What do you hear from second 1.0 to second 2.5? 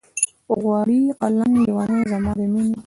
قلنګ لېونے زما د